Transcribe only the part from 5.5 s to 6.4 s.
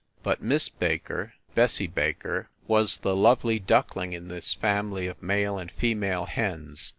and female